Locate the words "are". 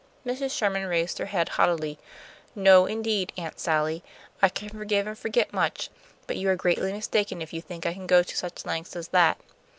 6.49-6.55